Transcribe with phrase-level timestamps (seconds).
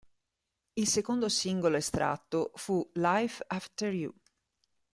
[0.73, 4.11] Il secondo singolo estratto fu "Life After You".